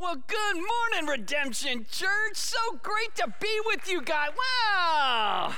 [0.00, 2.34] Well, good morning, Redemption Church.
[2.34, 4.30] So great to be with you guys.
[4.30, 5.52] Wow.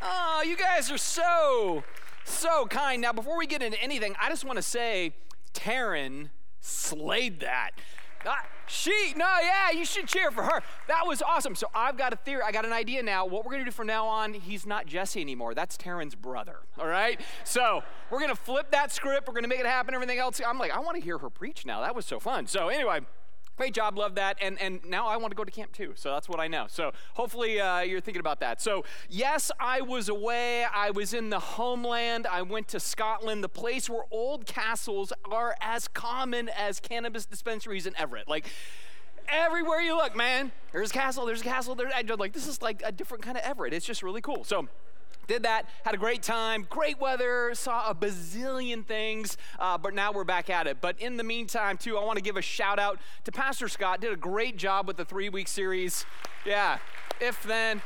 [0.00, 1.84] Oh, you guys are so,
[2.24, 3.02] so kind.
[3.02, 5.12] Now, before we get into anything, I just want to say
[5.52, 7.72] Taryn slayed that.
[8.24, 8.32] Uh,
[8.66, 10.62] she, no, yeah, you should cheer for her.
[10.88, 11.54] That was awesome.
[11.54, 13.26] So I've got a theory, I got an idea now.
[13.26, 15.54] What we're gonna do from now on, he's not Jesse anymore.
[15.54, 17.20] That's Taryn's brother, all right?
[17.44, 20.40] So we're gonna flip that script, we're gonna make it happen, everything else.
[20.44, 21.82] I'm like, I wanna hear her preach now.
[21.82, 22.46] That was so fun.
[22.46, 23.00] So anyway,
[23.56, 24.36] Great job, love that.
[24.40, 26.66] And, and now I want to go to camp too, so that's what I know.
[26.68, 28.60] So hopefully uh, you're thinking about that.
[28.60, 30.64] So, yes, I was away.
[30.64, 32.26] I was in the homeland.
[32.26, 37.86] I went to Scotland, the place where old castles are as common as cannabis dispensaries
[37.86, 38.28] in Everett.
[38.28, 38.46] Like,
[39.28, 41.74] everywhere you look, man, there's a castle, there's a castle.
[41.74, 43.72] There's, like, this is like a different kind of Everett.
[43.72, 44.44] It's just really cool.
[44.44, 44.68] So,
[45.26, 50.12] did that, had a great time, great weather, saw a bazillion things, uh, but now
[50.12, 50.78] we're back at it.
[50.80, 54.00] But in the meantime, too, I want to give a shout out to Pastor Scott.
[54.00, 56.04] Did a great job with the three week series.
[56.44, 56.78] Yeah,
[57.20, 57.82] if then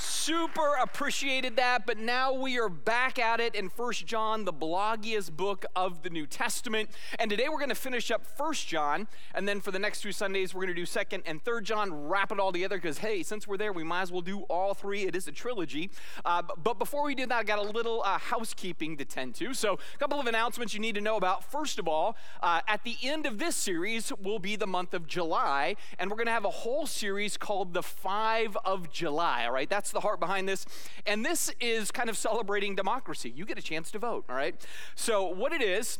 [0.00, 5.36] super appreciated that, but now we are back at it in First John, the bloggiest
[5.36, 6.90] book of the New Testament.
[7.18, 10.12] And today we're going to finish up First John, and then for the next two
[10.12, 13.22] Sundays, we're going to do Second and Third John, wrap it all together, because hey,
[13.22, 15.02] since we're there, we might as well do all three.
[15.02, 15.90] It is a trilogy.
[16.24, 19.52] Uh, but before we do that, I got a little uh, housekeeping to tend to.
[19.52, 21.44] So, a couple of announcements you need to know about.
[21.44, 25.06] First of all, uh, at the end of this series will be the month of
[25.06, 29.52] July, and we're going to have a whole series called The Five of July, all
[29.52, 29.68] right?
[29.68, 30.66] That's the heart behind this.
[31.06, 33.32] And this is kind of celebrating democracy.
[33.34, 34.54] You get a chance to vote, all right?
[34.94, 35.98] So, what it is,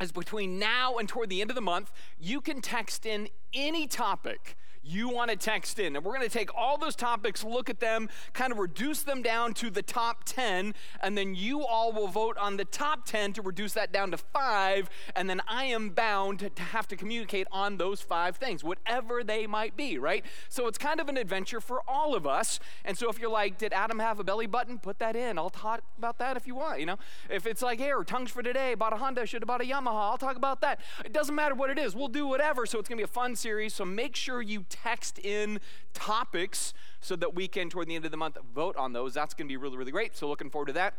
[0.00, 3.86] is between now and toward the end of the month, you can text in any
[3.86, 5.96] topic you want to text in.
[5.96, 9.22] And we're going to take all those topics, look at them, kind of reduce them
[9.22, 13.32] down to the top 10, and then you all will vote on the top 10
[13.34, 14.90] to reduce that down to five.
[15.16, 19.46] And then I am bound to have to communicate on those five things, whatever they
[19.46, 20.24] might be, right?
[20.48, 22.60] So it's kind of an adventure for all of us.
[22.84, 24.78] And so if you're like, did Adam have a belly button?
[24.78, 25.38] Put that in.
[25.38, 26.98] I'll talk about that if you want, you know?
[27.30, 29.64] If it's like, hey, or tongues for today, bought a Honda, should have bought a
[29.64, 30.80] Yamaha, I'll talk about that.
[31.04, 31.94] It doesn't matter what it is.
[31.94, 32.66] We'll do whatever.
[32.66, 33.74] So it's going to be a fun series.
[33.74, 35.60] So make sure you text in
[35.92, 39.14] topics so that we can, toward the end of the month, vote on those.
[39.14, 40.16] That's going to be really, really great.
[40.16, 40.94] So looking forward to that.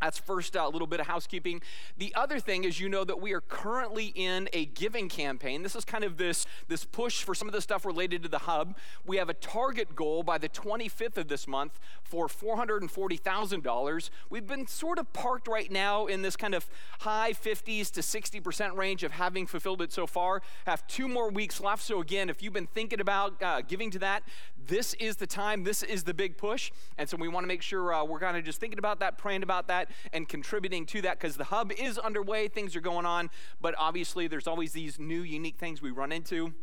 [0.00, 1.62] That's first a uh, little bit of housekeeping.
[1.96, 5.62] The other thing is you know that we are currently in a giving campaign.
[5.62, 8.40] This is kind of this, this push for some of the stuff related to the
[8.40, 8.76] hub.
[9.06, 14.10] We have a target goal by the 25th of this month for $440,000.
[14.28, 16.68] We've been sort of parked right now in this kind of
[17.00, 20.42] high 50s to 60% range of having fulfilled it so far.
[20.66, 21.82] Have two more weeks left.
[21.82, 24.22] So again, if you've been thinking about uh, giving to that,
[24.66, 25.64] this is the time.
[25.64, 26.70] This is the big push.
[26.98, 29.16] And so we want to make sure uh, we're kind of just thinking about that,
[29.16, 33.06] praying about that and contributing to that because the hub is underway, things are going
[33.06, 33.30] on,
[33.60, 36.54] but obviously there's always these new, unique things we run into.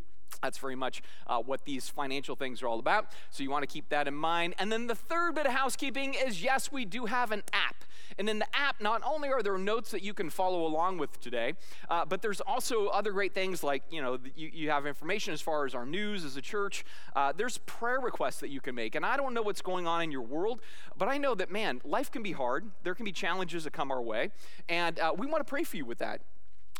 [0.41, 3.11] That's very much uh, what these financial things are all about.
[3.29, 4.55] So you want to keep that in mind.
[4.59, 7.83] And then the third bit of housekeeping is yes, we do have an app.
[8.17, 11.19] And in the app, not only are there notes that you can follow along with
[11.19, 11.53] today,
[11.89, 15.41] uh, but there's also other great things like, you know, you, you have information as
[15.41, 16.85] far as our news as a church.
[17.15, 18.95] Uh, there's prayer requests that you can make.
[18.95, 20.61] And I don't know what's going on in your world,
[20.97, 22.69] but I know that, man, life can be hard.
[22.83, 24.31] There can be challenges that come our way.
[24.69, 26.21] And uh, we want to pray for you with that.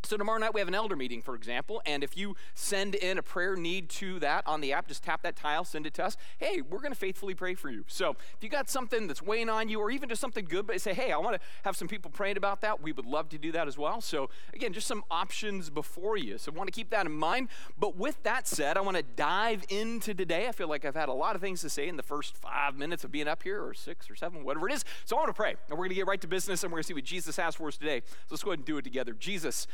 [0.05, 3.17] So, tomorrow night we have an elder meeting, for example, and if you send in
[3.17, 6.03] a prayer need to that on the app, just tap that tile, send it to
[6.03, 6.17] us.
[6.39, 7.85] Hey, we're going to faithfully pray for you.
[7.87, 10.81] So, if you got something that's weighing on you, or even just something good, but
[10.81, 13.37] say, hey, I want to have some people praying about that, we would love to
[13.37, 14.01] do that as well.
[14.01, 16.37] So, again, just some options before you.
[16.37, 17.47] So, want to keep that in mind.
[17.79, 20.49] But with that said, I want to dive into today.
[20.49, 22.75] I feel like I've had a lot of things to say in the first five
[22.75, 24.83] minutes of being up here, or six or seven, whatever it is.
[25.05, 26.77] So, I want to pray, and we're going to get right to business, and we're
[26.77, 28.01] going to see what Jesus has for us today.
[28.05, 29.13] So, let's go ahead and do it together.
[29.13, 29.65] Jesus,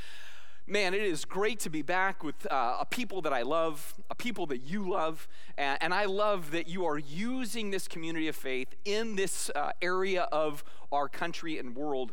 [0.69, 4.15] man, it is great to be back with uh, a people that I love, a
[4.15, 8.35] people that you love, and, and, I love that you are using this community of
[8.35, 12.11] faith in this uh, area of our country and world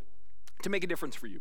[0.63, 1.41] to make a difference for you.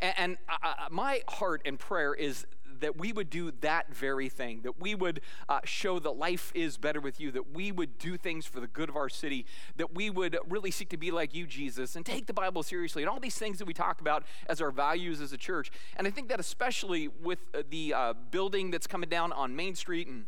[0.00, 2.46] And, and uh, uh my heart and prayer is
[2.80, 6.76] that we would do that very thing, that we would uh, show that life is
[6.76, 9.46] better with you, that we would do things for the good of our city,
[9.76, 13.02] that we would really seek to be like you, Jesus, and take the Bible seriously,
[13.02, 15.70] and all these things that we talk about as our values as a church.
[15.96, 19.74] And I think that especially with uh, the uh, building that's coming down on Main
[19.74, 20.26] Street and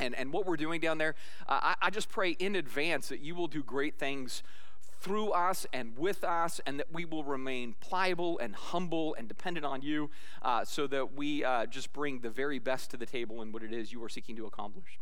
[0.00, 1.16] and, and what we're doing down there,
[1.48, 4.44] uh, I, I just pray in advance that you will do great things
[5.00, 9.64] through us and with us, and that we will remain pliable and humble and dependent
[9.64, 10.10] on you
[10.42, 13.62] uh, so that we uh, just bring the very best to the table in what
[13.62, 14.98] it is you are seeking to accomplish.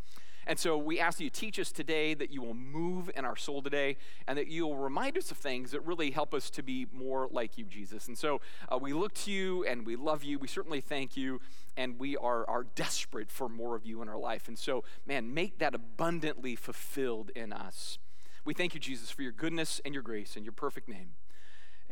[0.47, 3.35] And so we ask that you teach us today, that you will move in our
[3.35, 3.97] soul today,
[4.29, 7.59] and that you'll remind us of things that really help us to be more like
[7.59, 8.07] you, Jesus.
[8.07, 10.39] And so uh, we look to you and we love you.
[10.39, 11.41] We certainly thank you,
[11.77, 14.47] and we are, are desperate for more of you in our life.
[14.47, 17.99] And so, man, make that abundantly fulfilled in us.
[18.47, 21.11] We thank you, Jesus, for your goodness and your grace and your perfect name.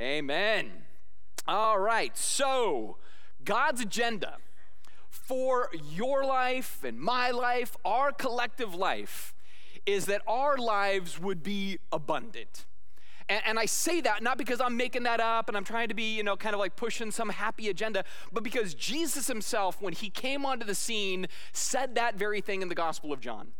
[0.00, 0.70] Amen.
[1.48, 2.96] All right, so
[3.44, 4.36] God's agenda
[5.10, 9.34] for your life and my life, our collective life,
[9.84, 12.66] is that our lives would be abundant.
[13.28, 16.14] And, I say that not because I'm making that up and I'm trying to be,
[16.14, 20.10] you know, kind of like pushing some happy agenda, but because Jesus himself, when he
[20.10, 23.52] came onto the scene, said that very thing in the Gospel of John.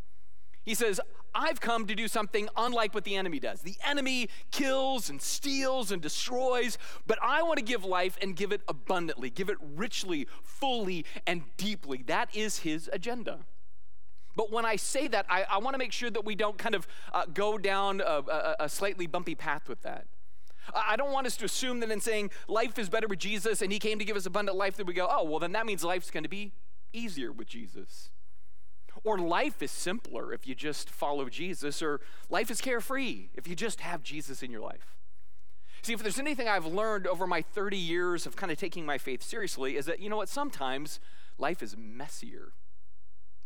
[0.64, 1.00] He says,
[1.34, 3.62] I've come to do something unlike what the enemy does.
[3.62, 8.52] The enemy kills and steals and destroys, but I want to give life and give
[8.52, 12.02] it abundantly, give it richly, fully, and deeply.
[12.06, 13.40] That is his agenda.
[14.37, 16.75] But when I say that, I, I want to make sure that we don't kind
[16.75, 20.06] of uh, go down a, a, a slightly bumpy path with that.
[20.75, 23.70] I don't want us to assume that in saying life is better with Jesus and
[23.70, 25.84] he came to give us abundant life that we go, oh, well, then that means
[25.84, 26.52] life's going to be
[26.93, 28.10] easier with Jesus.
[29.02, 32.00] Or life is simpler if you just follow Jesus, or
[32.31, 34.94] life is carefree if you just have Jesus in your life.
[35.82, 38.96] See, if there's anything I've learned over my 30 years of kind of taking my
[38.96, 41.00] faith seriously, is that, you know what, sometimes
[41.37, 42.52] life is messier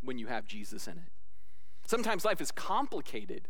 [0.01, 1.11] when you have Jesus in it.
[1.85, 3.49] Sometimes life is complicated.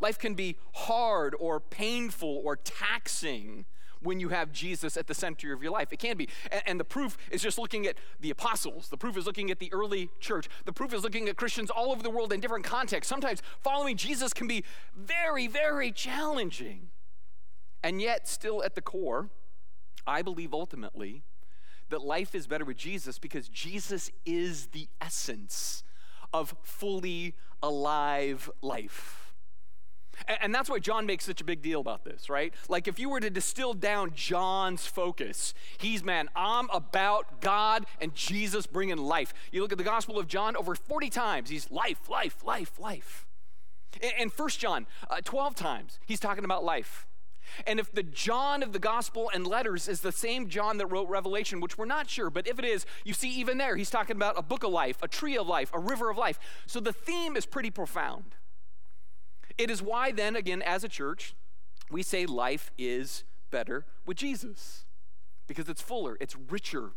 [0.00, 3.66] Life can be hard or painful or taxing
[4.02, 5.92] when you have Jesus at the center of your life.
[5.92, 6.28] It can be.
[6.50, 8.88] And, and, the proof is just looking at the apostles.
[8.88, 10.48] The proof is looking at the early church.
[10.64, 13.08] The proof is looking at Christians all over the world in different contexts.
[13.08, 14.64] Sometimes following Jesus can be
[14.96, 16.88] very, very challenging.
[17.82, 19.28] And yet, still at the core,
[20.06, 21.22] I believe ultimately
[21.90, 25.82] that life is better with Jesus because Jesus is the essence
[26.32, 29.29] of fully alive life.
[30.26, 32.52] And that's why John makes such a big deal about this, right?
[32.68, 38.14] Like, if you were to distill down John's focus, he's, man, I'm about God and
[38.14, 39.32] Jesus bringing life.
[39.52, 43.26] You look at the Gospel of John over 40 times, he's life, life, life, life.
[44.18, 47.06] And 1 John, uh, 12 times, he's talking about life.
[47.66, 51.08] And if the John of the gospel and letters is the same John that wrote
[51.08, 54.16] Revelation, which we're not sure, but if it is, you see even there, he's talking
[54.16, 56.38] about a book of life, a tree of life, a river of life.
[56.66, 58.36] So the theme is pretty profound.
[59.60, 61.34] It is why, then, again, as a church,
[61.90, 64.86] we say life is better with Jesus
[65.46, 66.92] because it's fuller, it's richer,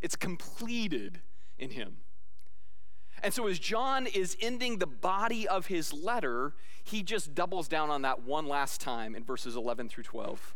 [0.00, 1.20] it's completed
[1.58, 1.98] in Him.
[3.22, 7.90] And so, as John is ending the body of his letter, he just doubles down
[7.90, 10.54] on that one last time in verses 11 through 12.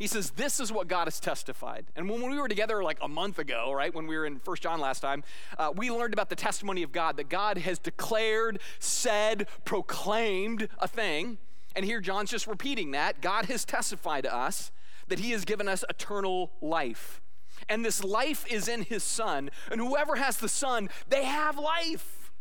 [0.00, 1.84] He says, This is what God has testified.
[1.94, 4.62] And when we were together like a month ago, right, when we were in First
[4.62, 5.22] John last time,
[5.58, 10.88] uh, we learned about the testimony of God, that God has declared, said, proclaimed a
[10.88, 11.36] thing.
[11.76, 13.20] And here John's just repeating that.
[13.20, 14.72] God has testified to us
[15.08, 17.20] that he has given us eternal life.
[17.68, 19.50] And this life is in his Son.
[19.70, 22.32] And whoever has the Son, they have life.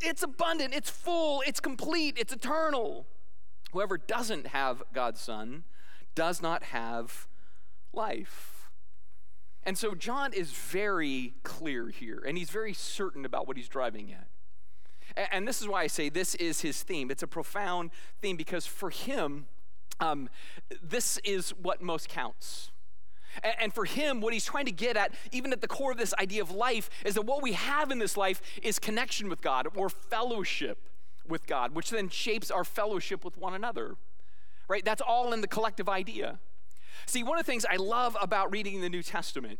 [0.00, 3.06] It's abundant, it's full, it's complete, it's eternal.
[3.72, 5.64] Whoever doesn't have God's Son,
[6.14, 7.26] does not have
[7.92, 8.70] life.
[9.64, 14.12] And so John is very clear here, and he's very certain about what he's driving
[14.12, 14.28] at.
[15.32, 17.10] And this is why I say this is his theme.
[17.10, 19.46] It's a profound theme because for him,
[20.00, 20.28] um,
[20.82, 22.70] this is what most counts.
[23.60, 26.12] And for him, what he's trying to get at, even at the core of this
[26.14, 29.68] idea of life, is that what we have in this life is connection with God
[29.74, 30.88] or fellowship
[31.26, 33.96] with God, which then shapes our fellowship with one another
[34.72, 34.84] right?
[34.86, 36.38] That's all in the collective idea.
[37.04, 39.58] See, one of the things I love about reading the New Testament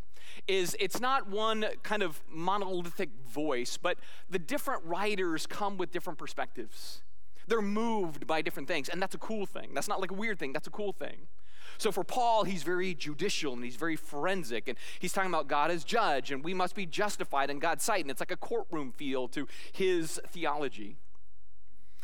[0.49, 3.99] is it's not one kind of monolithic voice, but
[4.31, 7.03] the different writers come with different perspectives.
[7.47, 9.75] They're moved by different things, and that's a cool thing.
[9.75, 11.29] That's not like a weird thing, that's a cool thing.
[11.77, 15.71] So for Paul, he's very judicial and he's very forensic, and he's talking about God
[15.71, 18.93] as judge, and we must be justified in God's sight, and it's like a courtroom
[18.93, 20.97] feel to his theology.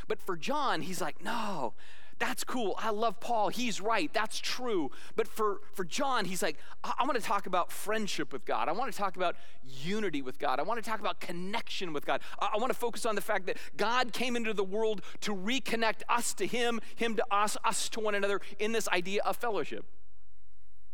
[0.08, 1.72] But for John, he's like, no,
[2.18, 2.74] that's cool.
[2.78, 3.48] I love Paul.
[3.48, 4.12] He's right.
[4.12, 4.90] That's true.
[5.14, 8.68] But for, for John, he's like, I, I want to talk about friendship with God.
[8.68, 10.58] I want to talk about unity with God.
[10.58, 12.20] I want to talk about connection with God.
[12.40, 15.34] I, I want to focus on the fact that God came into the world to
[15.34, 19.36] reconnect us to Him, Him to us, us to one another in this idea of
[19.36, 19.84] fellowship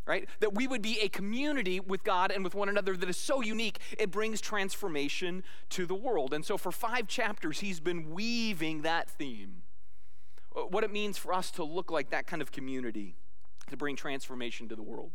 [0.07, 0.29] right?
[0.41, 3.41] That we would be a community with God and with one another that is so
[3.41, 6.35] unique, it brings transformation to the world.
[6.35, 9.64] And so for five chapters, he's been weaving that theme
[10.55, 13.17] what it means for us to look like that kind of community
[13.71, 15.11] to bring transformation to the world.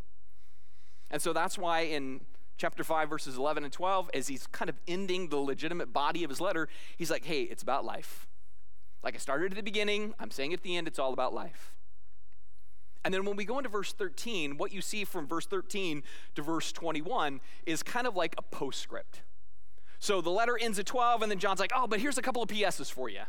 [1.10, 2.22] And so that's why in
[2.58, 6.30] chapter 5, verses 11 and 12, as he's kind of ending the legitimate body of
[6.30, 6.68] his letter,
[6.98, 8.28] he's like, hey, it's about life.
[9.02, 11.74] Like I started at the beginning, I'm saying at the end, it's all about life.
[13.06, 16.04] And then when we go into verse 13, what you see from verse 13
[16.36, 19.22] to verse 21 is kind of like a postscript.
[20.00, 22.44] So the letter ends at 12, and then John's like, oh, but here's a couple
[22.44, 23.22] of PSs for you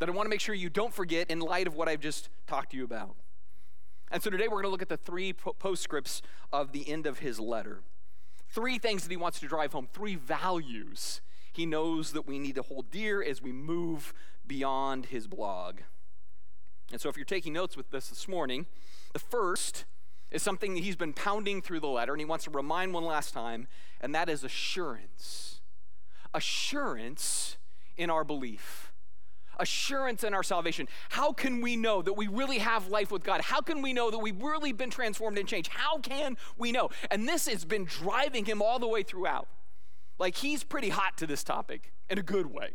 [0.00, 2.30] that I want to make sure you don't forget in light of what I've just
[2.46, 3.14] talked to you about.
[4.10, 7.20] And so today we're going to look at the three postscripts of the end of
[7.20, 7.82] his letter.
[8.48, 11.20] Three things that he wants to drive home, three values
[11.52, 14.14] he knows that we need to hold dear as we move
[14.46, 15.80] beyond his blog.
[16.90, 18.66] And so if you're taking notes with this this morning,
[19.12, 19.84] the first
[20.30, 23.04] is something that he's been pounding through the letter and he wants to remind one
[23.04, 23.66] last time,
[24.00, 25.60] and that is assurance.
[26.32, 27.56] Assurance
[27.96, 28.89] in our belief
[29.60, 30.88] assurance in our salvation.
[31.10, 33.40] How can we know that we really have life with God?
[33.42, 35.70] How can we know that we've really been transformed and changed?
[35.72, 36.90] How can we know?
[37.10, 39.48] And this has been driving him all the way throughout.
[40.18, 42.70] Like he's pretty hot to this topic in a good way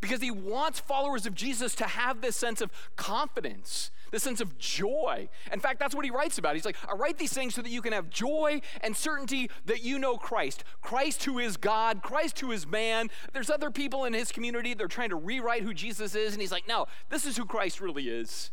[0.00, 4.56] because he wants followers of Jesus to have this sense of confidence, this sense of
[4.58, 5.28] joy.
[5.52, 6.54] In fact, that's what he writes about.
[6.54, 9.82] He's like, I write these things so that you can have joy and certainty that
[9.82, 10.62] you know Christ.
[10.80, 13.10] Christ who is God, Christ who is man.
[13.32, 16.32] There's other people in his community, they're trying to rewrite who Jesus is.
[16.32, 18.52] And he's like, no, this is who Christ really is.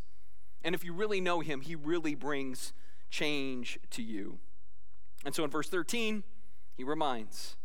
[0.64, 2.74] And if you really know him, he really brings
[3.12, 4.40] change to you.
[5.24, 6.24] And so in verse 13,
[6.76, 7.56] he reminds,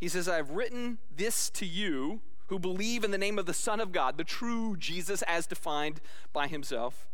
[0.00, 3.78] he says, I've written this to you who believe in the name of the Son
[3.78, 6.00] of God, the true Jesus as defined
[6.32, 7.08] by himself.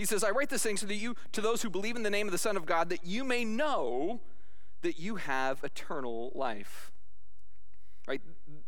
[0.00, 2.08] He says, I write this thing so that you, to those who believe in the
[2.08, 4.20] name of the Son of God, that you may know
[4.80, 6.90] that you have eternal life.
[8.08, 8.22] Right?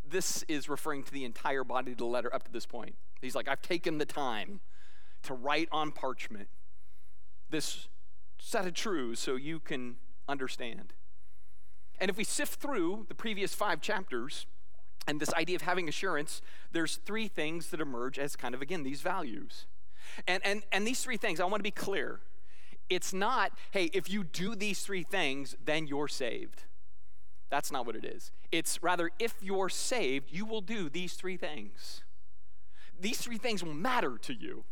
[0.07, 2.97] This is referring to the entire body of the letter up to this point.
[3.23, 4.61] He's like, I've taken the time
[5.23, 6.49] to write on parchment
[7.49, 7.89] this
[8.39, 9.97] set of truths so you can
[10.29, 10.93] understand.
[11.99, 14.45] And if we sift through the previous five chapters,
[15.09, 18.83] and this idea of having assurance, there's three things that emerge as kind of, again,
[18.83, 19.65] these values.
[20.27, 22.21] And, and, and these three things, I want to be clear.
[22.89, 26.65] It's not, hey, if you do these three things, then you're saved.
[27.51, 28.33] That's not what it is.
[28.51, 32.03] It's rather, if you're saved, you will do these three things.
[32.99, 34.65] These three things will matter to you.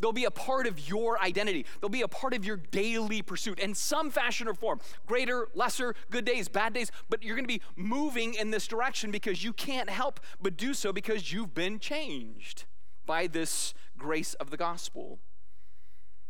[0.00, 1.66] They'll be a part of your identity.
[1.80, 4.80] They'll be a part of your daily pursuit in some fashion or form.
[5.06, 9.10] Greater, lesser, good days, bad days, but you're going to be moving in this direction
[9.10, 12.64] because you can't help but do so because you've been changed
[13.04, 15.18] by this grace of the gospel.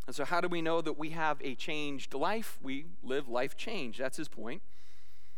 [0.07, 2.59] And so, how do we know that we have a changed life?
[2.62, 3.99] We live life change.
[3.99, 4.62] That's his point.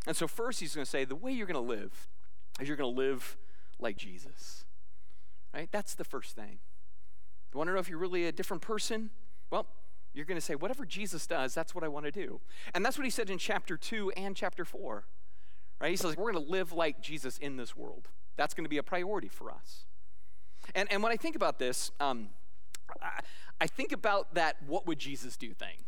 [0.07, 2.09] And so, first, he's going to say the way you're going to live
[2.61, 3.37] is you're going to live
[3.79, 4.65] like Jesus.
[5.53, 5.69] Right?
[5.71, 6.59] That's the first thing.
[7.53, 9.11] You want to know if you're really a different person?
[9.51, 9.67] Well,
[10.13, 12.41] you're going to say, whatever Jesus does, that's what I want to do.
[12.75, 15.05] And that's what he said in chapter 2 and chapter 4.
[15.81, 15.91] Right?
[15.91, 18.09] He says, we're going to live like Jesus in this world.
[18.37, 19.85] That's going to be a priority for us.
[20.75, 22.29] And, and when I think about this, um,
[23.01, 23.21] I,
[23.61, 25.85] I think about that what would Jesus do thing,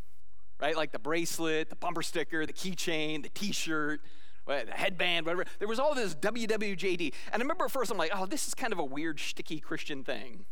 [0.61, 0.77] right?
[0.77, 4.01] Like the bracelet, the bumper sticker, the keychain, the t shirt,
[4.47, 5.45] the headband, whatever.
[5.59, 7.13] There was all this WWJD.
[7.33, 9.61] And I remember at first I'm like, oh, this is kind of a weird, sticky
[9.61, 10.47] Christian thing.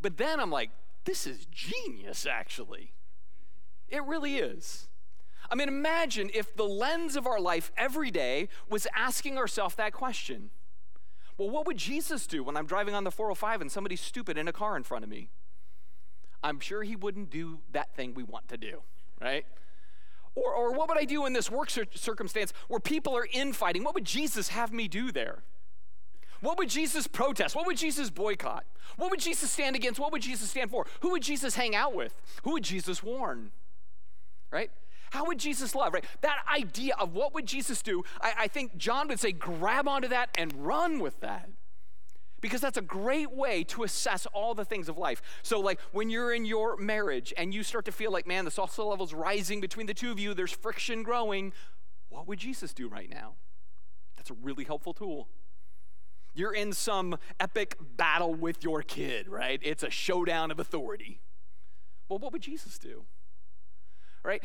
[0.00, 0.70] But then I'm like,
[1.04, 2.92] this is genius, actually.
[3.88, 4.88] It really is.
[5.50, 9.92] I mean, imagine if the lens of our life every day was asking ourselves that
[9.92, 10.50] question.
[11.38, 14.48] Well, what would Jesus do when I'm driving on the 405 and somebody's stupid in
[14.48, 15.28] a car in front of me?
[16.42, 18.82] I'm sure he wouldn't do that thing we want to do,
[19.20, 19.44] right?
[20.34, 23.84] Or, or what would I do in this work circumstance where people are infighting?
[23.84, 25.42] What would Jesus have me do there?
[26.40, 27.56] What would Jesus protest?
[27.56, 28.64] What would Jesus boycott?
[28.96, 29.98] What would Jesus stand against?
[29.98, 30.86] What would Jesus stand for?
[31.00, 32.14] Who would Jesus hang out with?
[32.44, 33.52] Who would Jesus warn?
[34.50, 34.70] Right?
[35.10, 35.94] How would Jesus love?
[35.94, 36.04] Right?
[36.20, 40.08] That idea of what would Jesus do, I, I think John would say, grab onto
[40.08, 41.48] that and run with that.
[42.40, 45.22] Because that's a great way to assess all the things of life.
[45.42, 48.50] So, like when you're in your marriage and you start to feel like, man, the
[48.50, 51.52] salsa level's rising between the two of you, there's friction growing,
[52.08, 53.34] what would Jesus do right now?
[54.16, 55.28] That's a really helpful tool.
[56.34, 59.58] You're in some epic battle with your kid, right?
[59.62, 61.20] It's a showdown of authority.
[62.08, 63.04] Well, what would Jesus do?
[64.26, 64.42] Right?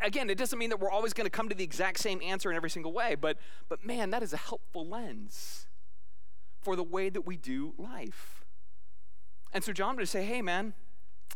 [0.00, 2.48] Again, it doesn't mean that we're always going to come to the exact same answer
[2.48, 3.38] in every single way, but
[3.68, 5.66] but man, that is a helpful lens
[6.60, 8.44] for the way that we do life.
[9.52, 10.74] And so John would say, "Hey man,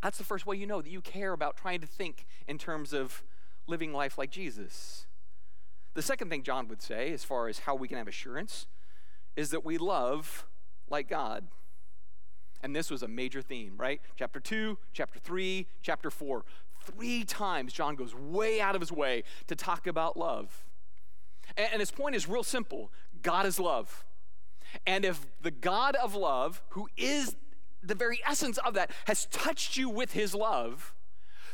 [0.00, 2.93] that's the first way you know that you care about trying to think in terms
[2.93, 3.25] of
[3.66, 5.07] living life like Jesus."
[5.95, 8.66] The second thing John would say, as far as how we can have assurance,
[9.35, 10.47] is that we love
[10.88, 11.49] like God.
[12.62, 14.00] And this was a major theme, right?
[14.16, 16.45] Chapter 2, chapter 3, chapter 4.
[16.87, 20.64] Three times John goes way out of his way to talk about love.
[21.57, 22.91] And, his point is real simple
[23.23, 24.05] God is love.
[24.87, 27.37] And if the God of love, who is
[27.83, 30.95] the very essence of that, has touched you with his love,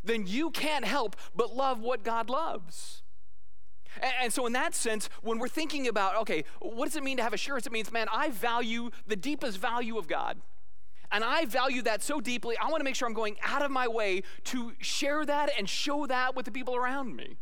[0.02, 3.02] then you can't help but love what God loves.
[4.22, 7.22] And, so, in that sense, when we're thinking about, okay, what does it mean to
[7.24, 7.66] have assurance?
[7.66, 10.38] It means, man, I value the deepest value of God.
[11.12, 13.70] And I value that so deeply, I want to make sure I'm going out of
[13.70, 17.36] my way to share that and show that with the people around me.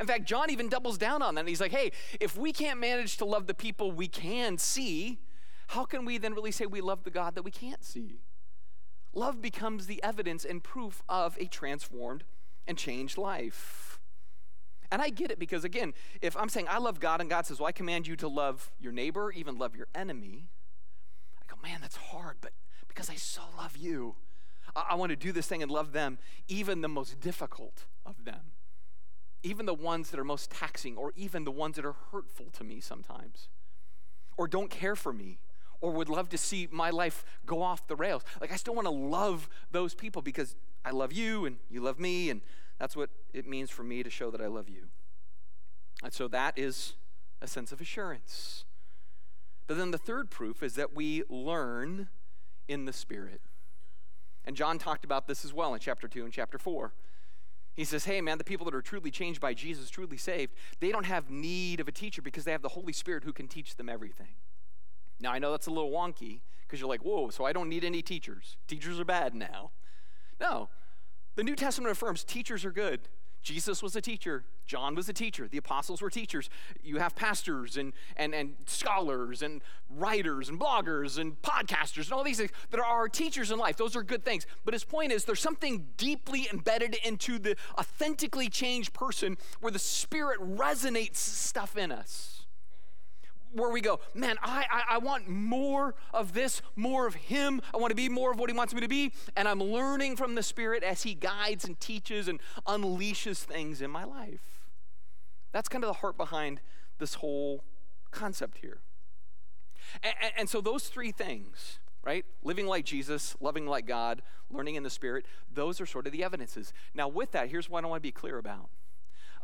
[0.00, 1.46] In fact, John even doubles down on that.
[1.46, 5.20] He's like, hey, if we can't manage to love the people we can see,
[5.68, 8.20] how can we then really say we love the God that we can't see?
[9.12, 12.24] Love becomes the evidence and proof of a transformed
[12.66, 14.00] and changed life.
[14.90, 17.60] And I get it because, again, if I'm saying I love God and God says,
[17.60, 20.48] well, I command you to love your neighbor, even love your enemy,
[21.40, 22.52] I go, man, that's hard, but
[22.94, 24.14] because I so love you,
[24.74, 28.24] I, I want to do this thing and love them, even the most difficult of
[28.24, 28.52] them
[29.44, 32.64] even the ones that are most taxing, or even the ones that are hurtful to
[32.64, 33.48] me sometimes,
[34.36, 35.38] or don't care for me,
[35.80, 38.24] or would love to see my life go off the rails.
[38.40, 42.00] Like, I still want to love those people because I love you and you love
[42.00, 42.40] me, and
[42.78, 44.88] that's what it means for me to show that I love you.
[46.02, 46.94] And so that is
[47.42, 48.64] a sense of assurance.
[49.66, 52.08] But then the third proof is that we learn
[52.68, 53.40] in the Spirit.
[54.44, 56.92] And John talked about this as well in chapter 2 and chapter 4.
[57.74, 60.90] He says, Hey, man, the people that are truly changed by Jesus, truly saved, they
[60.90, 63.76] don't have need of a teacher because they have the Holy Spirit who can teach
[63.76, 64.34] them everything.
[65.20, 67.84] Now, I know that's a little wonky because you're like, Whoa, so I don't need
[67.84, 68.56] any teachers.
[68.68, 69.70] Teachers are bad now.
[70.40, 70.68] No,
[71.36, 73.08] the New Testament affirms teachers are good.
[73.44, 74.42] Jesus was a teacher.
[74.66, 75.46] John was a teacher.
[75.46, 76.48] The apostles were teachers.
[76.82, 79.60] You have pastors and, and, and scholars and
[79.90, 83.76] writers and bloggers and podcasters and all these things that are teachers in life.
[83.76, 84.46] Those are good things.
[84.64, 89.78] But his point is there's something deeply embedded into the authentically changed person where the
[89.78, 92.43] Spirit resonates stuff in us
[93.54, 97.62] where we go, man, I, I, I, want more of this, more of Him.
[97.72, 99.12] I want to be more of what He wants me to be.
[99.36, 103.90] And I'm learning from the Spirit as He guides and teaches and unleashes things in
[103.90, 104.64] my life.
[105.52, 106.60] That's kind of the heart behind
[106.98, 107.62] this whole
[108.10, 108.78] concept here.
[110.02, 112.24] And, and, and so, those three things, right?
[112.42, 116.24] Living like Jesus, loving like God, learning in the Spirit, those are sort of the
[116.24, 116.72] evidences.
[116.92, 118.68] Now, with that, here's what I want to be clear about.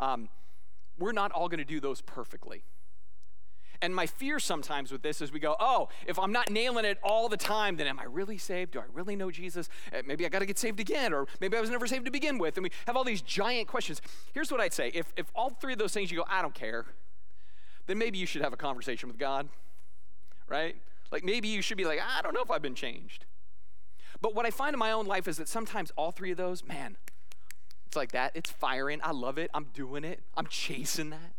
[0.01, 0.29] Um,
[0.99, 2.65] we're not all going to do those perfectly.
[3.83, 6.99] And my fear sometimes with this is we go, oh, if I'm not nailing it
[7.03, 8.73] all the time, then am I really saved?
[8.73, 9.71] Do I really know Jesus?
[9.93, 12.11] Eh, maybe I got to get saved again, or maybe I was never saved to
[12.11, 12.57] begin with.
[12.59, 14.03] And we have all these giant questions.
[14.35, 16.55] Here's what I'd say if, if all three of those things you go, I don't
[16.55, 16.85] care,
[17.87, 19.49] then maybe you should have a conversation with God,
[20.47, 20.77] right?
[21.11, 23.25] Like maybe you should be like, I don't know if I've been changed.
[24.21, 26.65] But what I find in my own life is that sometimes all three of those,
[26.65, 26.97] man,
[27.87, 28.33] it's like that.
[28.35, 29.01] It's firing.
[29.03, 29.51] I love it.
[29.55, 30.21] I'm doing it.
[30.37, 31.33] I'm chasing that.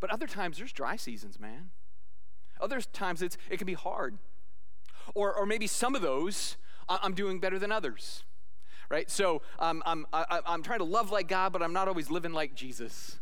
[0.00, 1.70] But other times there's dry seasons, man.
[2.60, 4.18] Other times it's, it can be hard.
[5.14, 6.56] Or, or maybe some of those
[6.88, 8.24] I'm doing better than others,
[8.88, 9.10] right?
[9.10, 12.32] So um, I'm, I, I'm trying to love like God, but I'm not always living
[12.32, 13.20] like Jesus.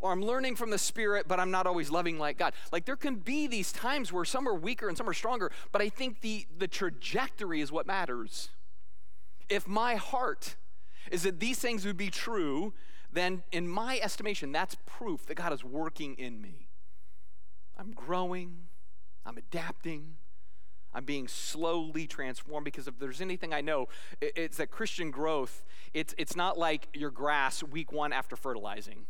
[0.00, 2.52] Or I'm learning from the Spirit, but I'm not always loving like God.
[2.70, 5.80] Like there can be these times where some are weaker and some are stronger, but
[5.80, 8.50] I think the, the trajectory is what matters.
[9.48, 10.56] If my heart
[11.10, 12.74] is that these things would be true,
[13.18, 16.68] then in my estimation, that's proof that God is working in me.
[17.76, 18.66] I'm growing,
[19.24, 20.16] I'm adapting,
[20.94, 23.88] I'm being slowly transformed because if there's anything I know,
[24.20, 29.06] it's that Christian growth, it's, it's not like your grass week one after fertilizing,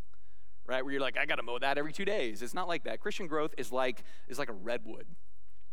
[0.67, 0.85] right?
[0.85, 2.43] Where you're like, I gotta mow that every two days.
[2.43, 3.01] It's not like that.
[3.01, 5.07] Christian growth is like, is like a redwood.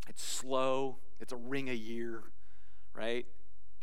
[0.08, 2.24] It's slow, it's a ring a year,
[2.94, 3.26] right?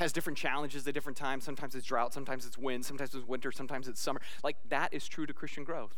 [0.03, 1.45] Has different challenges at different times.
[1.45, 4.21] Sometimes it's drought, sometimes it's wind, sometimes it's winter, sometimes it's summer.
[4.43, 5.97] Like that is true to Christian growth.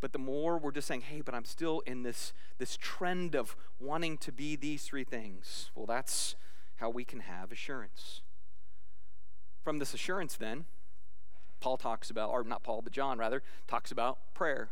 [0.00, 3.56] But the more we're just saying, hey, but I'm still in this, this trend of
[3.80, 6.36] wanting to be these three things, well, that's
[6.76, 8.20] how we can have assurance.
[9.62, 10.66] From this assurance, then,
[11.60, 14.68] Paul talks about, or not Paul, but John rather, talks about prayer.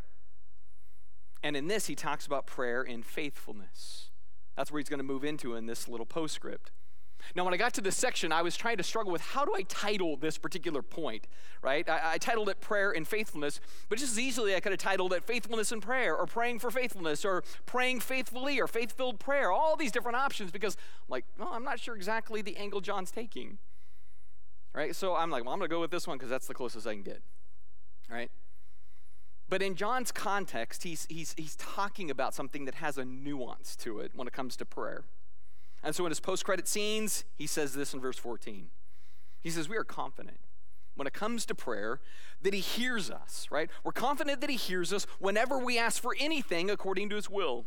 [1.42, 4.10] And in this, he talks about prayer in faithfulness.
[4.56, 6.70] That's where he's going to move into in this little postscript.
[7.34, 9.54] Now, when I got to this section, I was trying to struggle with how do
[9.54, 11.26] I title this particular point,
[11.62, 11.88] right?
[11.88, 15.12] I, I, titled it Prayer and Faithfulness, but just as easily I could have titled
[15.12, 19.50] it Faithfulness and Prayer, or Praying for Faithfulness, or Praying Faithfully, or Faith Filled Prayer,
[19.50, 23.10] all these different options because, I'm like, well, I'm not sure exactly the angle John's
[23.10, 23.58] taking,
[24.74, 24.94] right?
[24.94, 26.86] So I'm like, well, I'm going to go with this one because that's the closest
[26.86, 27.22] I can get,
[28.10, 28.30] right?
[29.48, 34.00] But in John's context, he's, he's, he's talking about something that has a nuance to
[34.00, 35.04] it when it comes to prayer.
[35.82, 38.68] And so in his post credit scenes, he says this in verse 14.
[39.40, 40.38] He says, We are confident
[40.94, 42.00] when it comes to prayer
[42.42, 43.70] that he hears us, right?
[43.82, 47.66] We're confident that he hears us whenever we ask for anything according to his will.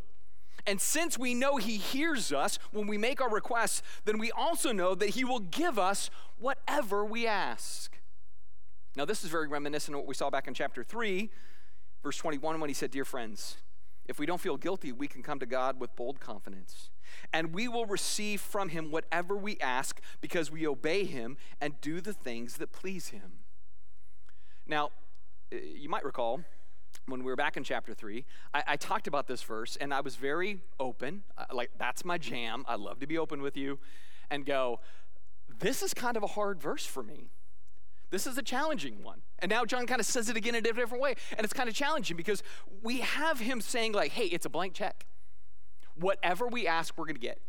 [0.68, 4.72] And since we know he hears us when we make our requests, then we also
[4.72, 8.00] know that he will give us whatever we ask.
[8.96, 11.30] Now, this is very reminiscent of what we saw back in chapter 3,
[12.02, 13.58] verse 21, when he said, Dear friends,
[14.06, 16.90] if we don't feel guilty, we can come to God with bold confidence.
[17.34, 22.02] And we will receive from him whatever we ask because we obey him and do
[22.02, 23.40] the things that please him.
[24.68, 24.92] Now,
[25.52, 26.42] eh, you might recall
[27.08, 30.02] when we were back in chapter 3, I, I talked about this verse and I
[30.02, 31.24] was very open.
[31.38, 32.66] Uh, like, that's my jam.
[32.68, 33.80] I love to be open with you
[34.30, 34.80] and go,
[35.60, 37.30] this is kind of a hard verse for me.
[38.12, 39.22] This is a challenging one.
[39.40, 41.16] And now John kind of says it again in a different way.
[41.38, 42.44] And it's kind of challenging because
[42.82, 45.06] we have him saying, like, hey, it's a blank check.
[45.96, 47.40] Whatever we ask, we're going to get.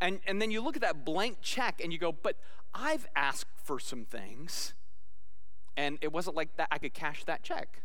[0.00, 2.36] And, and then you look at that blank check and you go, but
[2.74, 4.74] I've asked for some things.
[5.76, 7.82] And it wasn't like that I could cash that check.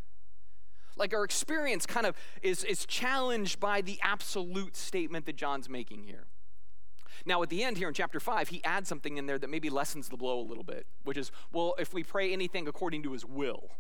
[0.96, 6.04] Like our experience kind of is, is challenged by the absolute statement that John's making
[6.04, 6.26] here.
[7.26, 9.70] Now, at the end here in chapter 5, he adds something in there that maybe
[9.70, 13.12] lessens the blow a little bit, which is, well, if we pray anything according to
[13.12, 13.72] his will,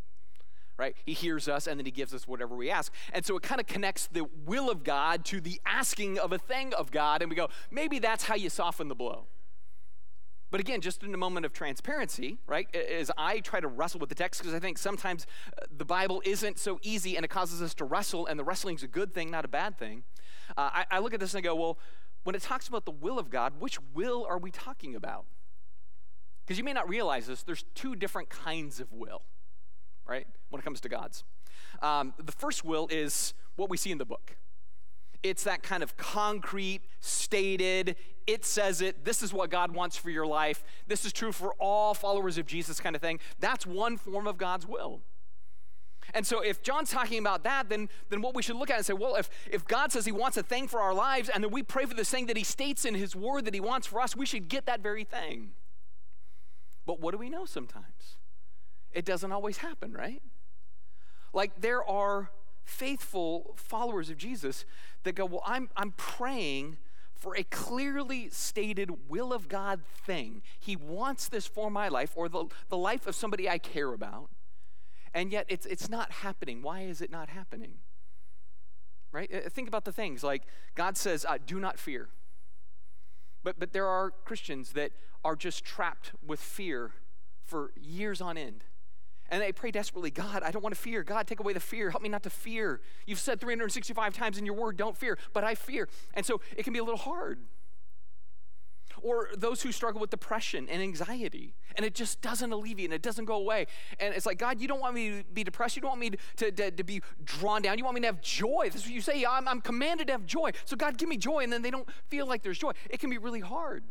[0.80, 0.96] right?
[1.06, 2.92] He hears us and then he gives us whatever we ask.
[3.12, 6.38] And so it kind of connects the will of God to the asking of a
[6.38, 7.22] thing of God.
[7.22, 9.26] And we go, maybe that's how you soften the blow.
[10.52, 14.10] But again, just in a moment of transparency, right, as I try to wrestle with
[14.10, 17.62] the text, because I think sometimes uh, the Bible isn't so easy and it causes
[17.62, 20.04] us to wrestle, and the wrestling's a good thing, not a bad thing.
[20.58, 21.78] Uh, I, I look at this and I go, well,
[22.24, 25.26] when it talks about the will of God, which will are we talking about?
[26.44, 29.22] Because you may not realize this, there's two different kinds of will,
[30.10, 31.24] right, when it comes to God's.
[31.82, 34.36] Um, the first will is what we see in the book.
[35.22, 40.10] It's that kind of concrete, stated, it says it, this is what God wants for
[40.10, 43.20] your life, this is true for all followers of Jesus kind of thing.
[43.40, 45.02] That's one form of God's will.
[46.14, 48.86] And so if John's talking about that, then, then what we should look at and
[48.86, 51.52] say, well, if, if God says he wants a thing for our lives and then
[51.52, 54.02] we pray for this thing that he states in his word that he wants for
[54.02, 55.52] us, we should get that very thing.
[56.86, 58.18] But what do we know sometimes?
[58.94, 60.22] It doesn't always happen, right?
[61.34, 62.32] Like there are
[62.64, 64.66] faithful followers of Jesus
[65.04, 66.78] that go, Well, I'm, I'm praying
[67.20, 70.42] for a clearly stated will of God thing.
[70.58, 74.30] He wants this for my life or the, the life of somebody I care about.
[75.14, 76.62] And yet it's, it's not happening.
[76.62, 77.80] Why is it not happening?
[79.12, 79.30] Right?
[79.34, 80.44] Uh, think about the things like
[80.76, 82.08] God says, uh, do not fear.
[83.44, 84.92] But, but there are Christians that
[85.24, 86.92] are just trapped with fear
[87.44, 88.64] for years on end.
[89.30, 91.04] And they pray desperately, God, I don't want to fear.
[91.04, 91.92] God, take away the fear.
[91.92, 92.82] Help me not to fear.
[93.06, 95.88] You've said 365 times in your word, don't fear, but I fear.
[96.14, 97.40] And so it can be a little hard.
[99.02, 103.02] Or those who struggle with depression and anxiety, and it just doesn't alleviate and it
[103.02, 103.68] doesn't go away.
[104.00, 105.76] And it's like, God, you don't want me to be depressed.
[105.76, 107.78] You don't want me to, to, to be drawn down.
[107.78, 108.64] You want me to have joy.
[108.66, 109.24] This is what you say.
[109.24, 110.52] I'm, I'm commanded to have joy.
[110.66, 111.44] So, God, give me joy.
[111.44, 112.72] And then they don't feel like there's joy.
[112.90, 113.84] It can be really hard.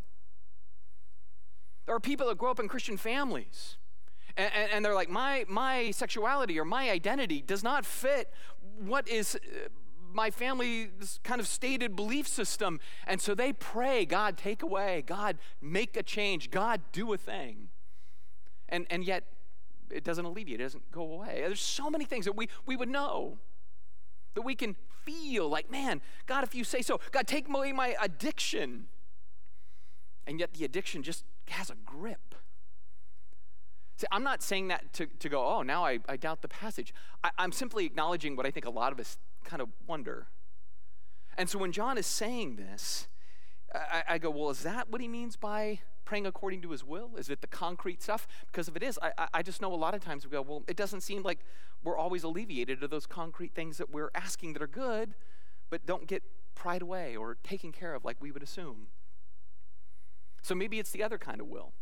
[1.86, 3.78] There are people that grow up in Christian families
[4.38, 8.32] and, and, they're like, my, my sexuality or my identity does not fit
[8.78, 9.68] what is uh,
[10.12, 12.80] my family's kind of stated belief system.
[13.06, 17.68] And so they pray, God, take away, God, make a change, God, do a thing.
[18.68, 19.24] And, and yet,
[19.90, 21.42] it doesn't alleviate, it doesn't go away.
[21.46, 23.38] There's so many things that we, we would know
[24.34, 27.96] that we can feel like, man, God, if you say so, God, take away my
[28.00, 28.86] addiction.
[30.26, 32.34] And yet the addiction just has a grip.
[33.98, 36.94] See, I'm not saying that to, to go, oh, now I, I doubt the passage.
[37.24, 40.28] I, I'm simply acknowledging what I think a lot of us kind of wonder.
[41.36, 43.08] And so when John is saying this,
[43.74, 47.10] I, I, go, well, is that what he means by praying according to his will?
[47.18, 48.28] Is it the concrete stuff?
[48.46, 50.62] Because if it is, I, I just know a lot of times we go, well,
[50.68, 51.40] it doesn't seem like
[51.82, 55.14] we're always alleviated of those concrete things that we're asking that are good,
[55.70, 56.22] but don't get
[56.54, 58.86] pried away or taken care of like we would assume.
[60.40, 61.72] So maybe it's the other kind of will.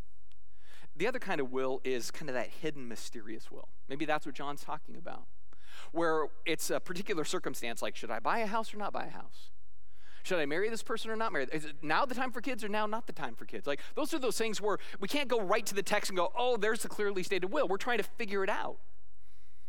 [0.96, 3.68] The other kind of will is kind of that hidden, mysterious will.
[3.88, 5.24] Maybe that's what John's talking about,
[5.92, 9.10] where it's a particular circumstance like, should I buy a house or not buy a
[9.10, 9.50] house?
[10.22, 11.46] Should I marry this person or not marry?
[11.52, 13.66] Is it now the time for kids or now not the time for kids?
[13.66, 16.32] Like, those are those things where we can't go right to the text and go,
[16.36, 17.68] oh, there's the clearly stated will.
[17.68, 18.78] We're trying to figure it out.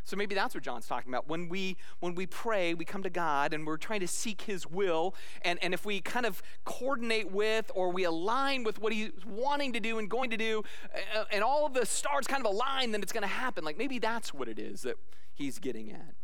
[0.07, 1.27] So maybe that's what John's talking about.
[1.27, 4.65] When we when we pray, we come to God and we're trying to seek his
[4.65, 5.15] will.
[5.41, 9.73] And, and if we kind of coordinate with or we align with what he's wanting
[9.73, 10.63] to do and going to do,
[10.95, 13.65] uh, and all of the stars kind of align, then it's going to happen.
[13.65, 14.95] Like maybe that's what it is that
[15.33, 16.15] he's getting at.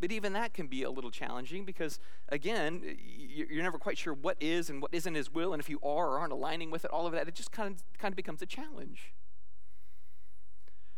[0.00, 1.98] But even that can be a little challenging because,
[2.30, 5.52] again, you're never quite sure what is and what isn't His will.
[5.52, 7.74] And if you are or aren't aligning with it, all of that, it just kind
[7.74, 9.14] of, kind of becomes a challenge.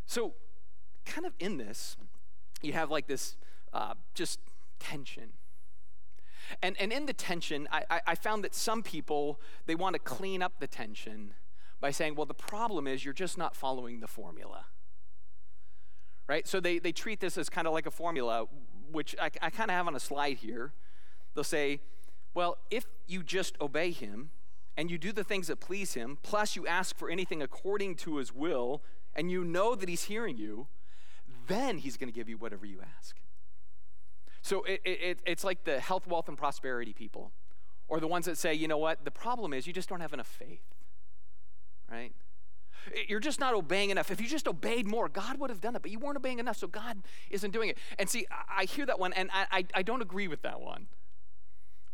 [0.04, 0.34] So,
[1.04, 1.96] kind of in this,
[2.62, 3.36] you have like this
[3.72, 4.40] uh, just
[4.78, 5.32] tension.
[6.62, 10.42] And, and in the tension, I, I found that some people, they want to clean
[10.42, 11.34] up the tension
[11.80, 14.66] by saying, well, the problem is you're just not following the formula.
[16.26, 16.46] Right?
[16.46, 18.46] So they, they treat this as kind of like a formula,
[18.90, 20.72] which I, I kind of have on a slide here.
[21.34, 21.80] They'll say,
[22.34, 24.30] well, if you just obey him
[24.76, 28.16] and you do the things that please him, plus you ask for anything according to
[28.16, 28.82] his will,
[29.14, 30.68] and you know that he's hearing you,
[31.48, 33.16] then he's going to give you whatever you ask.
[34.42, 37.32] So it, it, it's like the health, wealth, and prosperity people,
[37.88, 40.12] or the ones that say, you know what, the problem is you just don't have
[40.12, 40.74] enough faith,
[41.90, 42.12] right?
[43.08, 44.10] You're just not obeying enough.
[44.10, 46.56] If you just obeyed more, God would have done it, but you weren't obeying enough,
[46.56, 46.98] so God
[47.30, 47.78] isn't doing it.
[47.98, 50.86] And see, I hear that one, and I, I, I don't agree with that one.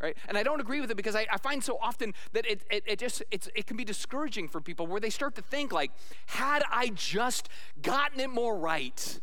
[0.01, 0.17] Right?
[0.29, 2.85] And I don't agree with it because I, I find so often that it, it,
[2.87, 5.93] it just it's, it can be discouraging for people where they start to think like,
[6.27, 7.49] had I just
[7.81, 9.21] gotten it more right,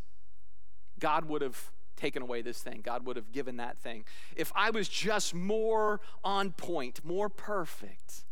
[1.02, 2.82] God would have taken away this thing.
[2.82, 4.06] God would have given that thing.
[4.36, 8.24] If I was just more on point, more perfect,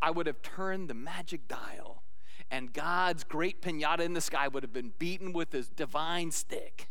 [0.00, 2.02] I would have turned the magic dial,
[2.50, 6.88] and God's great pinata in the sky would have been beaten with his divine stick,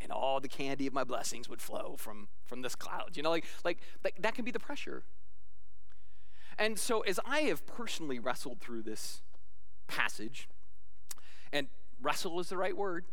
[0.00, 3.16] and all the candy of my blessings would flow from, from this cloud.
[3.16, 5.04] You know, like, like, like that can be the pressure.
[6.58, 9.22] And so, as I have personally wrestled through this
[9.86, 10.48] passage,
[11.52, 11.68] and
[12.02, 13.04] wrestle is the right word,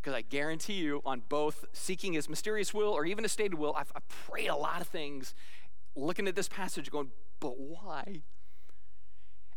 [0.00, 3.74] because I guarantee you, on both seeking his mysterious will or even a stated will,
[3.76, 5.34] I've, I pray a lot of things
[5.96, 8.22] looking at this passage going, but why?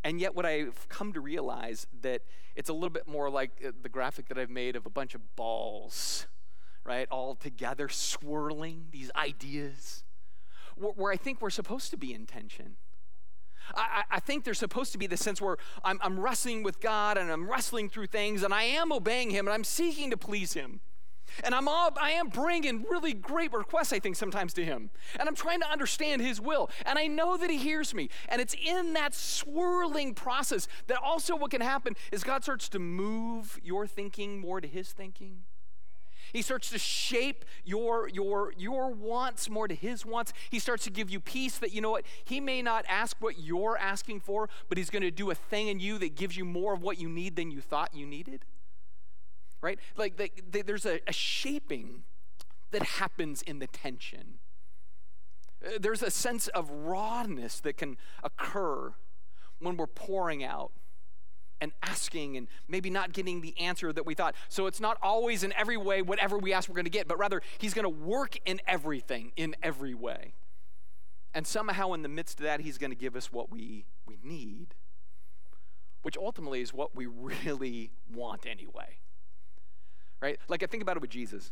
[0.04, 2.24] And yet, what I've come to realize that
[2.56, 5.14] it's a little bit more like uh, the graphic that I've made of a bunch
[5.14, 6.26] of balls,
[6.84, 10.04] right, all together swirling these ideas,
[10.76, 12.78] where, where I think we're supposed to be in tension.
[13.76, 17.18] I, I, think there's supposed to be this sense where I'm, I'm wrestling with God
[17.18, 20.54] and I'm wrestling through things and I am obeying Him and I'm seeking to please
[20.54, 20.82] Him.
[21.44, 24.90] And I'm all, I am bringing really great requests, I think, sometimes to Him.
[25.20, 26.70] And I'm trying to understand His will.
[26.86, 28.10] And I know that He hears me.
[28.30, 32.80] And it's in that swirling process that also what can happen is God starts to
[32.80, 35.44] move your thinking more to His thinking.
[36.34, 40.34] He starts to shape your, your, your wants more to his wants.
[40.50, 43.40] He starts to give you peace that, you know what, he may not ask what
[43.40, 46.46] you're asking for, but he's going to do a thing in you that gives you
[46.46, 48.46] more of what you need than you thought you needed.
[49.62, 49.80] Right?
[49.96, 52.04] Like, the, there's a, a shaping
[52.72, 54.40] that happens in the tension.
[55.64, 58.94] Uh, there's a sense of rawness that can occur
[59.60, 60.72] when we're pouring out
[61.62, 64.36] and asking and maybe not getting the answer that we thought.
[64.50, 67.18] So it's not always in every way whatever we ask we're going to get, but
[67.18, 70.34] rather He's going to work in everything, in every way.
[71.34, 74.18] And somehow in the midst of that, He's going to give us what we, we
[74.24, 74.74] need,
[76.02, 78.98] which ultimately is what we really want anyway.
[80.20, 80.40] Right?
[80.50, 81.52] Like I think about it with Jesus.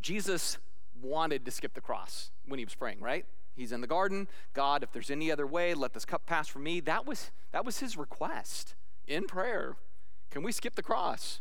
[0.00, 0.58] Jesus
[1.00, 3.24] wanted to skip the cross when he was praying, right?
[3.54, 4.28] He's in the garden.
[4.54, 6.80] God, if there's any other way, let this cup pass from me.
[6.80, 8.74] That was that was his request
[9.06, 9.76] in prayer.
[10.30, 11.40] Can we skip the cross?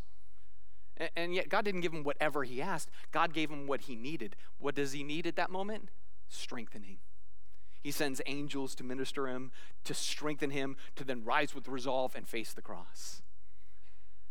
[1.15, 2.89] And yet, God didn't give him whatever he asked.
[3.11, 4.35] God gave him what he needed.
[4.59, 5.89] What does he need at that moment?
[6.27, 6.97] Strengthening.
[7.81, 9.51] He sends angels to minister him,
[9.85, 13.23] to strengthen him, to then rise with resolve and face the cross.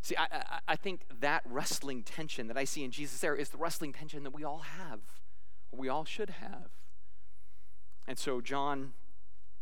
[0.03, 3.49] See, I, I, I think that wrestling tension that I see in Jesus there is
[3.49, 5.01] the wrestling tension that we all have,
[5.73, 6.71] we all should have.
[8.07, 8.93] And so John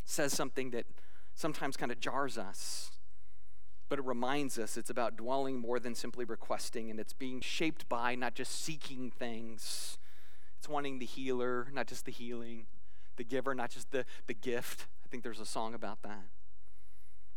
[0.05, 0.87] says something that
[1.35, 2.91] sometimes kind of jars us
[3.89, 7.89] but it reminds us it's about dwelling more than simply requesting, and it's being shaped
[7.89, 9.99] by not just seeking things.
[10.59, 12.67] It's wanting the healer, not just the healing,
[13.17, 14.87] the giver, not just the, the gift.
[15.05, 16.25] I think there's a song about that.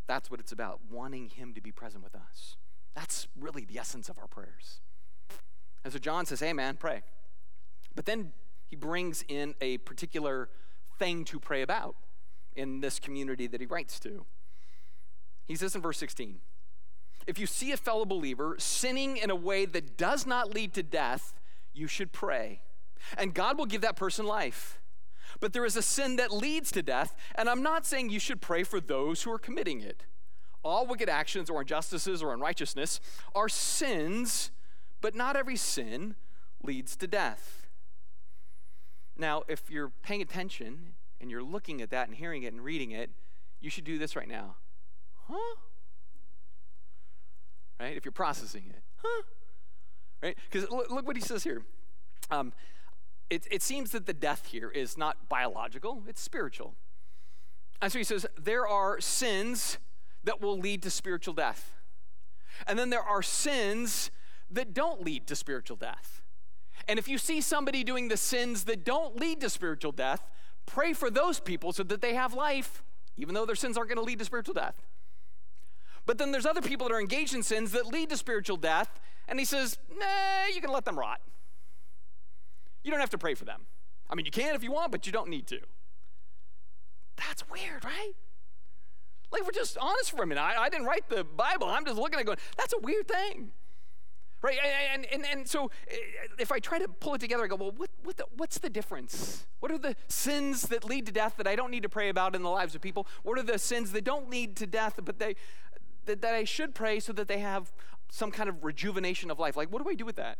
[0.07, 2.57] That's what it's about, wanting Him to be present with us.
[2.95, 4.81] That's really the essence of our prayers.
[5.83, 7.03] And so John says, Hey, man, pray.
[7.95, 8.33] But then
[8.67, 10.49] he brings in a particular
[10.99, 11.95] thing to pray about
[12.55, 14.25] in this community that he writes to.
[15.45, 16.39] He says in verse 16
[17.27, 20.83] If you see a fellow believer sinning in a way that does not lead to
[20.83, 21.33] death,
[21.73, 22.61] you should pray,
[23.17, 24.79] and God will give that person life.
[25.39, 28.41] But there is a sin that leads to death, and I'm not saying you should
[28.41, 30.05] pray for those who are committing it.
[30.63, 32.99] All wicked actions or injustices or unrighteousness
[33.33, 34.51] are sins,
[34.99, 36.15] but not every sin
[36.61, 37.67] leads to death.
[39.17, 42.91] Now, if you're paying attention and you're looking at that and hearing it and reading
[42.91, 43.09] it,
[43.59, 44.55] you should do this right now
[45.31, 45.55] huh?
[47.79, 47.97] Right?
[47.97, 49.23] If you're processing it, huh?
[50.21, 50.37] Right?
[50.49, 51.63] Because look, look, what he says here.
[52.29, 52.53] Um,
[53.29, 56.75] it, it seems that the death here is not biological, it's spiritual.
[57.81, 59.79] And so he says, there are sins
[60.23, 61.71] that will lead to spiritual death.
[62.67, 64.11] And then there are sins
[64.51, 66.21] that don't lead to spiritual death.
[66.87, 70.29] And if you see somebody doing the sins that don't lead to spiritual death,
[70.65, 72.83] pray for those people so that they have life,
[73.17, 74.75] even though their sins aren't going to lead to spiritual death.
[76.11, 78.99] But then there's other people that are engaged in sins that lead to spiritual death,
[79.29, 81.21] and he says, nah, you can let them rot.
[82.83, 83.61] You don't have to pray for them.
[84.09, 85.61] I mean, you can if you want, but you don't need to.
[87.15, 88.11] That's weird, right?
[89.31, 90.41] Like, we're just honest for a minute.
[90.41, 91.67] I, I didn't write the Bible.
[91.67, 93.53] I'm just looking at it going, that's a weird thing.
[94.41, 94.57] Right?
[94.93, 95.95] And, and, and so eh,
[96.39, 98.69] if I try to pull it together, I go, well, what, what the, what's the
[98.69, 99.45] difference?
[99.59, 102.35] What are the sins that lead to death that I don't need to pray about
[102.35, 103.07] in the lives of people?
[103.23, 105.35] What are the sins that don't lead to death, but they,
[106.05, 107.71] that, that I should pray so that they have
[108.09, 109.55] some kind of rejuvenation of life?
[109.55, 110.39] Like, what do I do with that?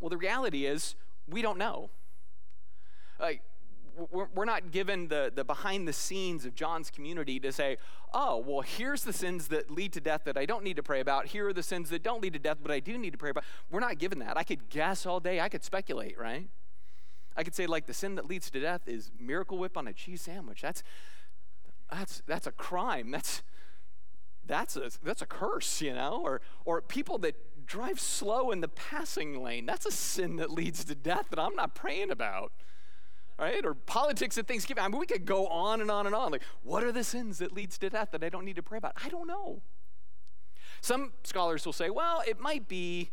[0.00, 0.94] Well, the reality is,
[1.28, 1.90] we don't know.
[3.18, 3.42] Like,
[4.10, 7.78] we're not given the, the behind the scenes of John's community to say,
[8.12, 11.00] oh, well, here's the sins that lead to death that I don't need to pray
[11.00, 11.28] about.
[11.28, 13.30] Here are the sins that don't lead to death, but I do need to pray
[13.30, 13.44] about.
[13.70, 14.36] We're not given that.
[14.36, 15.40] I could guess all day.
[15.40, 16.46] I could speculate, right?
[17.38, 19.94] I could say, like, the sin that leads to death is Miracle Whip on a
[19.94, 20.60] cheese sandwich.
[20.60, 20.82] That's,
[21.90, 23.10] that's, that's a crime.
[23.10, 23.42] That's,
[24.46, 26.20] that's, a, that's a curse, you know?
[26.22, 29.66] Or, or people that drive slow in the passing lane.
[29.66, 32.52] That's a sin that leads to death that I'm not praying about
[33.38, 33.64] right?
[33.64, 34.82] Or politics at Thanksgiving.
[34.82, 36.32] I mean, we could go on and on and on.
[36.32, 38.78] Like, what are the sins that leads to death that I don't need to pray
[38.78, 38.94] about?
[39.04, 39.60] I don't know.
[40.80, 43.10] Some scholars will say, well, it might be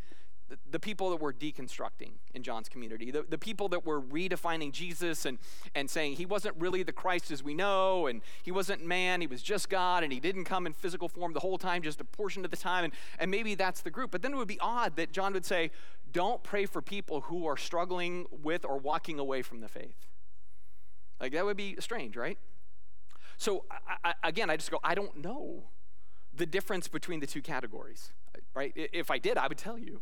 [0.69, 5.25] the people that were deconstructing in John's community, the, the people that were redefining Jesus
[5.25, 5.39] and,
[5.73, 9.27] and saying he wasn't really the Christ as we know, and he wasn't man, he
[9.27, 12.03] was just God, and he didn't come in physical form the whole time, just a
[12.03, 14.12] portion of the time, and, and maybe that's the group.
[14.12, 15.71] But then it would be odd that John would say,
[16.12, 20.08] don't pray for people who are struggling with or walking away from the faith.
[21.19, 22.38] Like, that would be strange, right?
[23.38, 25.63] So, I, I, again, I just go, I don't know
[26.36, 28.12] the difference between the two categories,
[28.53, 28.73] right?
[28.75, 30.01] If I did, I would tell you,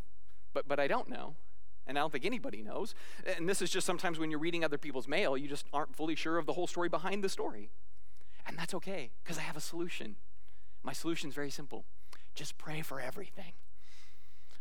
[0.52, 1.34] but, but I don't know.
[1.86, 2.94] And I don't think anybody knows.
[3.36, 6.14] And this is just sometimes when you're reading other people's mail, you just aren't fully
[6.14, 7.70] sure of the whole story behind the story.
[8.46, 10.16] And that's okay, because I have a solution.
[10.82, 11.84] My solution is very simple
[12.34, 13.52] just pray for everything,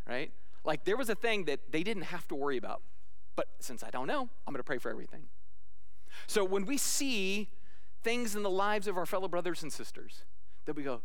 [0.08, 0.32] right?
[0.64, 2.82] Like there was a thing that they didn't have to worry about.
[3.36, 5.24] But since I don't know, I'm going to pray for everything.
[6.28, 7.50] So when we see
[8.04, 10.26] things in the lives of our fellow brothers and sisters
[10.66, 11.02] that we go,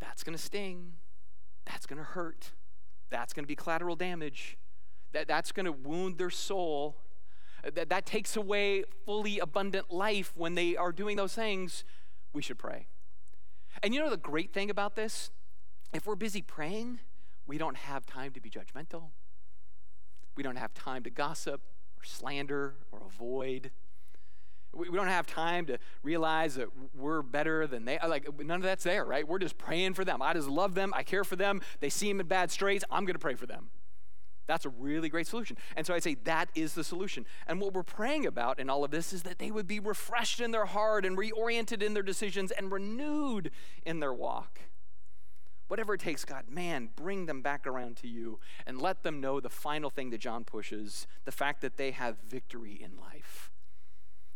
[0.00, 0.94] that's going to sting,
[1.64, 2.50] that's going to hurt,
[3.12, 4.56] that's going to be collateral damage,
[5.12, 6.96] that, that's going to wound their soul,
[7.74, 11.84] that, that takes away fully abundant life when they are doing those things,
[12.32, 12.86] we should pray.
[13.82, 15.30] And you know the great thing about this?
[15.92, 17.00] If we're busy praying,
[17.46, 19.10] we don't have time to be judgmental.
[20.36, 21.60] We don't have time to gossip
[21.98, 23.70] or slander or avoid.
[24.74, 28.84] We, don't have time to realize that we're better than they like none of that's
[28.84, 29.26] there, right?
[29.26, 30.22] We're just praying for them.
[30.22, 30.92] I just love them.
[30.96, 31.60] I care for them.
[31.80, 32.84] They seem in bad straits.
[32.90, 33.70] I'm going to pray for them.
[34.46, 35.56] That's a really great solution.
[35.76, 37.26] And so I'd say that is the solution.
[37.46, 40.40] And what we're praying about in all of this is that they would be refreshed
[40.40, 43.50] in their heart and reoriented in their decisions and renewed
[43.84, 44.60] in their walk.
[45.68, 49.40] Whatever it takes, God, man, bring them back around to you and let them know
[49.40, 53.51] the final thing that John pushes the fact that they have victory in life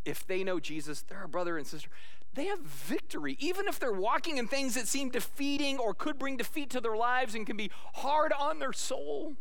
[0.06, 1.90] if they know Jesus, they're a brother and sister.
[2.34, 3.36] They have victory.
[3.40, 6.96] Even if they're walking in things that seem defeating or could bring defeat to their
[6.96, 9.36] lives and can be hard on their soul,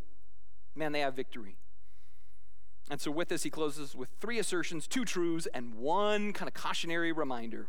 [0.75, 1.57] man, they have victory.
[2.89, 6.53] And so, with this, he closes with three assertions, two truths, and one kind of
[6.53, 7.67] cautionary reminder.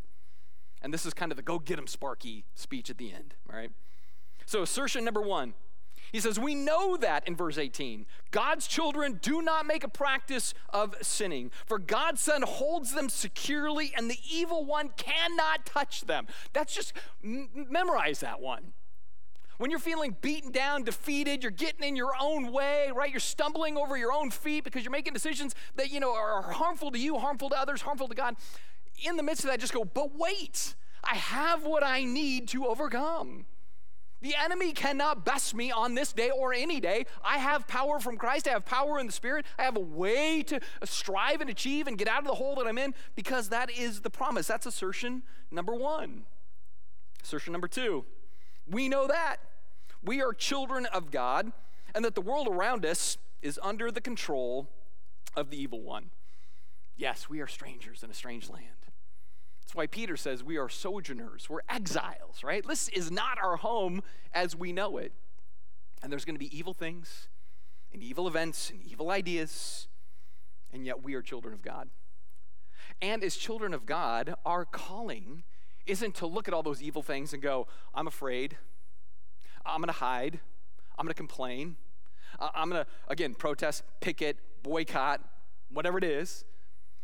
[0.82, 3.56] And this is kind of the go get 'em Sparky speech at the end, all
[3.56, 3.72] right?
[4.44, 5.54] So, assertion number one
[6.12, 8.06] he says, We know that in verse 18.
[8.30, 13.92] God's children do not make a practice of sinning, for God's Son holds them securely,
[13.96, 16.26] and the evil one cannot touch them.
[16.52, 16.92] That's just,
[17.24, 18.72] m- memorize that one.
[19.58, 23.10] When you're feeling beaten down, defeated, you're getting in your own way, right?
[23.10, 26.90] You're stumbling over your own feet because you're making decisions that, you know, are harmful
[26.90, 28.36] to you, harmful to others, harmful to God.
[29.02, 32.66] In the midst of that, just go, but wait, I have what I need to
[32.66, 33.46] overcome.
[34.22, 37.04] The enemy cannot best me on this day or any day.
[37.22, 38.48] I have power from Christ.
[38.48, 39.44] I have power in the Spirit.
[39.58, 42.66] I have a way to strive and achieve and get out of the hole that
[42.66, 44.46] I'm in because that is the promise.
[44.46, 46.24] That's assertion number one.
[47.22, 48.04] Assertion number two
[48.68, 49.36] we know that
[50.02, 51.52] we are children of God
[51.94, 54.68] and that the world around us is under the control
[55.36, 56.10] of the evil one.
[56.96, 58.85] Yes, we are strangers in a strange land.
[59.76, 62.66] Why Peter says we are sojourners, we're exiles, right?
[62.66, 64.02] This is not our home
[64.32, 65.12] as we know it.
[66.02, 67.28] And there's going to be evil things
[67.92, 69.86] and evil events and evil ideas.
[70.72, 71.90] And yet we are children of God.
[73.02, 75.42] And as children of God, our calling
[75.84, 78.56] isn't to look at all those evil things and go, I'm afraid,
[79.66, 80.40] I'm gonna hide,
[80.98, 81.76] I'm gonna complain,
[82.40, 85.20] I'm gonna, again, protest, picket, boycott,
[85.70, 86.46] whatever it is.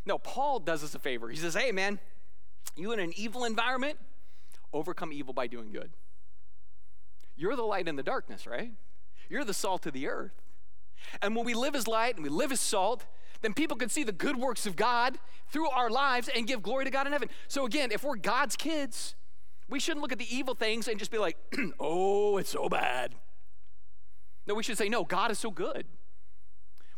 [0.07, 1.29] No, Paul does us a favor.
[1.29, 2.01] He says, hey, man,
[2.77, 3.99] you in an evil environment,
[4.73, 5.91] overcome evil by doing good.
[7.37, 8.73] You're the light in the darkness, right?
[9.29, 10.43] You're the salt of the earth.
[11.21, 13.05] And when we live as light and we live as salt,
[13.41, 16.85] then people can see the good works of God through our lives and give glory
[16.85, 17.29] to God in heaven.
[17.49, 19.15] So, again, if we're God's kids,
[19.69, 21.37] we shouldn't look at the evil things and just be like,
[21.81, 23.15] oh, it's so bad.
[24.47, 25.87] No, we should say, no, God is so good.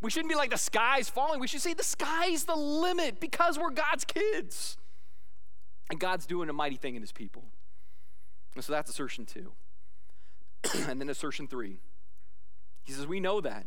[0.01, 1.41] We shouldn't be like the sky's falling.
[1.41, 4.77] We should say the sky's the limit because we're God's kids.
[5.91, 7.45] And God's doing a mighty thing in his people.
[8.55, 9.53] And so that's assertion two.
[10.89, 11.81] and then assertion three.
[12.83, 13.67] He says, We know that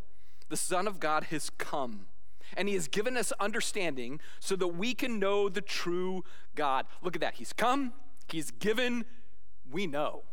[0.50, 2.08] the Son of God has come
[2.56, 6.24] and he has given us understanding so that we can know the true
[6.56, 6.86] God.
[7.02, 7.36] Look at that.
[7.36, 7.94] He's come,
[8.30, 9.06] he's given,
[9.70, 10.24] we know.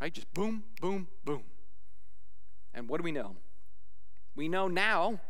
[0.00, 0.12] Right?
[0.12, 1.44] Just boom, boom, boom.
[2.74, 3.36] And what do we know?
[4.34, 5.20] We know now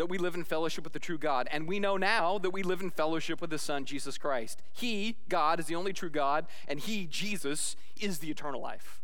[0.00, 2.62] that we live in fellowship with the true God, and we know now that we
[2.62, 4.62] live in fellowship with the Son, Jesus Christ.
[4.72, 9.02] He, God, is the only true God, and He, Jesus, is the eternal life.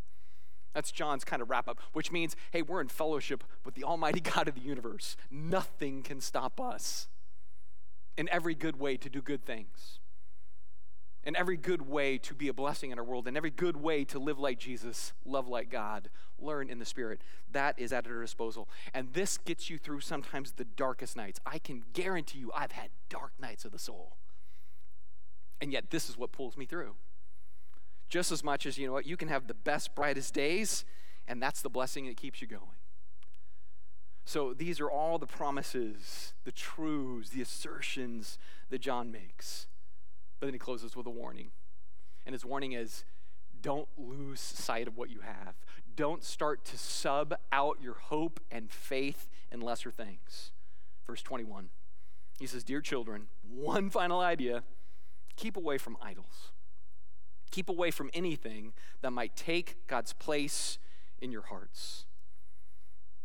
[0.72, 4.20] That's John's kind of wrap up, which means, hey, we're in fellowship with the Almighty
[4.34, 5.18] God of the universe.
[5.30, 7.08] Nothing can stop us
[8.16, 9.98] in every good way to do good things,
[11.26, 14.04] in every good way to be a blessing in our world, in every good way
[14.04, 16.08] to live like Jesus, love like God,
[16.38, 17.20] learn in the Spirit.
[17.50, 18.68] That is at our disposal.
[18.94, 21.40] And this gets you through sometimes the darkest nights.
[21.44, 24.16] I can guarantee you, I've had dark nights of the soul.
[25.60, 26.94] And yet, this is what pulls me through
[28.08, 30.84] just as much as you know what you can have the best brightest days
[31.26, 32.62] and that's the blessing that keeps you going
[34.24, 38.38] so these are all the promises the truths the assertions
[38.70, 39.66] that john makes
[40.46, 41.50] but then he closes with a warning.
[42.24, 43.04] And his warning is
[43.62, 45.56] don't lose sight of what you have.
[45.96, 50.52] Don't start to sub out your hope and faith in lesser things.
[51.04, 51.70] Verse 21
[52.38, 54.62] he says dear children one final idea.
[55.34, 56.52] Keep away from idols.
[57.50, 60.78] Keep away from anything that might take God's place
[61.20, 62.04] in your hearts.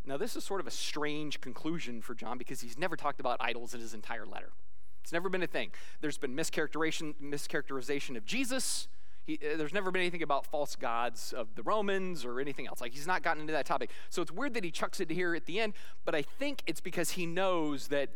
[0.03, 3.37] Now, this is sort of a strange conclusion for John because he's never talked about
[3.39, 4.53] idols in his entire letter.
[5.01, 5.71] It's never been a thing.
[5.99, 8.87] There's been mischaracterization, mischaracterization of Jesus.
[9.23, 12.81] He, uh, there's never been anything about false gods of the Romans or anything else.
[12.81, 13.91] Like, he's not gotten into that topic.
[14.09, 15.73] So it's weird that he chucks it here at the end,
[16.05, 18.09] but I think it's because he knows that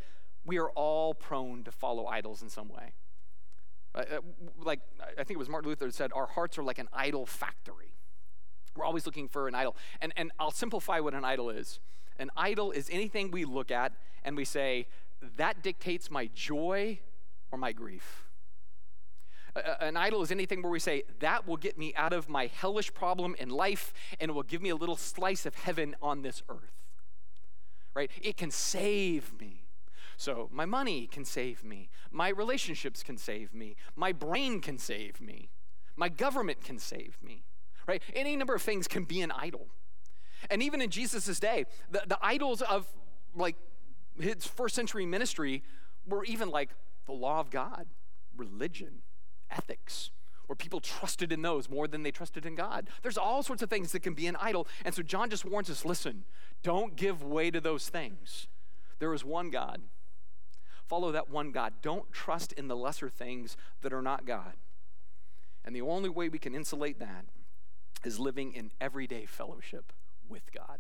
[0.46, 2.94] we are all prone to follow idols in some way.
[3.94, 4.22] Uh, uh
[4.64, 7.26] like, I think it was Martin Luther that said, Our hearts are like an idol
[7.26, 7.94] factory.
[8.76, 9.76] We're always looking for an idol.
[10.02, 11.80] And, and I'll simplify what an idol is
[12.18, 14.88] an idol is anything we look at and we say,
[15.38, 17.00] That dictates my joy
[17.52, 18.24] or my grief.
[19.80, 22.94] An idol is anything where we say, that will get me out of my hellish
[22.94, 26.44] problem in life and it will give me a little slice of heaven on this
[26.50, 26.84] earth.
[27.94, 28.12] Right?
[28.22, 29.64] It can save me.
[30.18, 31.90] So, my money can save me.
[32.12, 33.76] My relationships can save me.
[33.96, 35.50] My brain can save me.
[35.96, 37.44] My government can save me.
[37.88, 38.02] Right?
[38.14, 39.68] Any number of things can be an idol.
[40.50, 42.88] And even in Jesus' day, the, the idols of
[43.36, 43.56] like
[44.20, 45.64] his first century ministry
[46.08, 46.70] were even like
[47.06, 47.88] the law of God,
[48.36, 49.02] religion,
[49.52, 50.12] ethics,
[50.48, 52.90] where people trusted in those more than they trusted in God.
[53.02, 54.68] There's all sorts of things that can be an idol.
[54.84, 56.24] And so John just warns us listen,
[56.64, 58.48] don't give way to those things.
[59.00, 59.82] There is one God
[60.86, 61.74] Follow that one God.
[61.82, 64.54] Don't trust in the lesser things that are not God.
[65.64, 67.26] And the only way we can insulate that
[68.04, 69.92] is living in everyday fellowship
[70.30, 70.80] with God.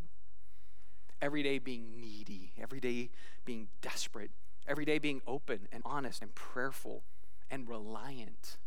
[1.21, 3.09] Every day being needy, every day
[3.45, 4.31] being desperate,
[4.67, 7.03] every day being open and honest and prayerful
[7.49, 8.57] and reliant,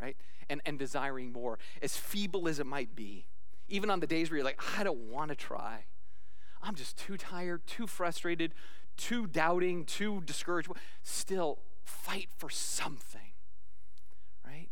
[0.00, 0.16] right?
[0.48, 3.26] And, and desiring more, as feeble as it might be.
[3.68, 5.84] Even on the days where you're like, I don't want to try.
[6.62, 8.52] I'm just too tired, too frustrated,
[8.96, 10.70] too doubting, too discouraged,
[11.02, 13.32] still fight for something,
[14.44, 14.68] right?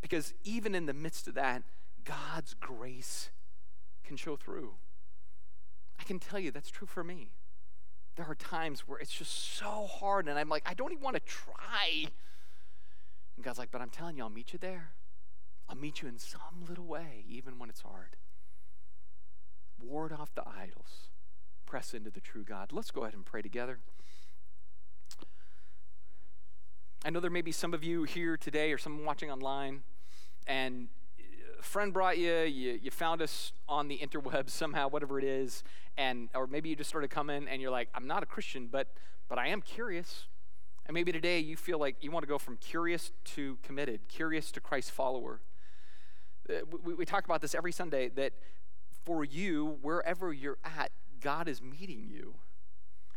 [0.00, 1.62] Because even in the midst of that,
[2.04, 3.30] God's grace
[4.04, 4.74] can show through.
[6.00, 7.28] I can tell you that's true for me.
[8.16, 11.14] There are times where it's just so hard, and I'm like, I don't even want
[11.14, 12.06] to try.
[13.36, 14.90] And God's like, but I'm telling you, I'll meet you there.
[15.68, 18.16] I'll meet you in some little way, even when it's hard.
[19.80, 21.10] Ward off the idols
[21.70, 22.72] press into the true God.
[22.72, 23.78] Let's go ahead and pray together.
[27.04, 29.84] I know there may be some of you here today or someone watching online,
[30.48, 30.88] and
[31.62, 35.62] friend brought you, you, you found us on the interwebs somehow, whatever it is,
[35.96, 38.88] and or maybe you just started coming and you're like, I'm not a Christian, but
[39.28, 40.26] but I am curious.
[40.86, 44.50] And maybe today you feel like you want to go from curious to committed, curious
[44.52, 45.40] to Christ follower.
[46.48, 46.54] Uh,
[46.84, 48.32] we, we talk about this every Sunday that
[49.04, 50.90] for you, wherever you're at,
[51.20, 52.34] God is meeting you.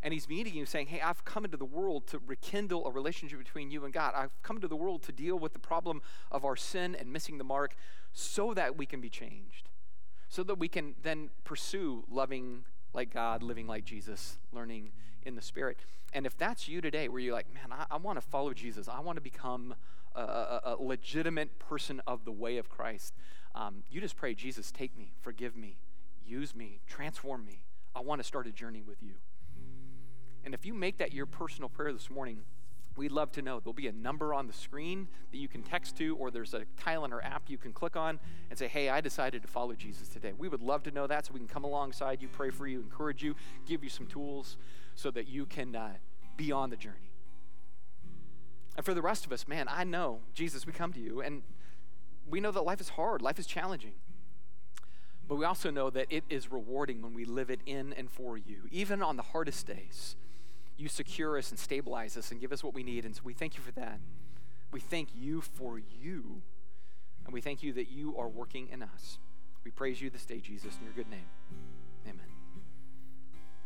[0.03, 3.39] And he's meeting you saying, Hey, I've come into the world to rekindle a relationship
[3.39, 4.13] between you and God.
[4.15, 7.37] I've come into the world to deal with the problem of our sin and missing
[7.37, 7.75] the mark
[8.11, 9.69] so that we can be changed,
[10.27, 14.91] so that we can then pursue loving like God, living like Jesus, learning
[15.23, 15.77] in the Spirit.
[16.11, 18.89] And if that's you today, where you're like, Man, I, I want to follow Jesus,
[18.89, 19.73] I want to become
[20.15, 23.13] a, a, a, legitimate person of the way of Christ,
[23.55, 25.77] um, you just pray, Jesus, take me, forgive me,
[26.25, 27.63] use me, transform me.
[27.95, 29.13] I want to start a journey with you.
[30.45, 32.41] And if you make that your personal prayer this morning,
[32.95, 33.59] we'd love to know.
[33.59, 36.63] There'll be a number on the screen that you can text to, or there's a
[36.85, 38.19] our app you can click on
[38.49, 40.33] and say, Hey, I decided to follow Jesus today.
[40.37, 42.81] We would love to know that so we can come alongside you, pray for you,
[42.81, 43.35] encourage you,
[43.65, 44.57] give you some tools
[44.95, 45.93] so that you can uh,
[46.37, 47.11] be on the journey.
[48.75, 51.43] And for the rest of us, man, I know, Jesus, we come to you, and
[52.27, 53.93] we know that life is hard, life is challenging.
[55.27, 58.37] But we also know that it is rewarding when we live it in and for
[58.37, 60.15] you, even on the hardest days
[60.77, 63.05] you secure us and stabilize us and give us what we need.
[63.05, 63.99] And so we thank you for that.
[64.71, 66.41] We thank you for you.
[67.25, 69.19] And we thank you that you are working in us.
[69.63, 71.72] We praise you this day, Jesus, in your good name.